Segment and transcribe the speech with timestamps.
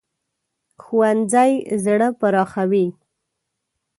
[0.83, 1.53] ښوونځی
[1.83, 2.85] زړه پراخوي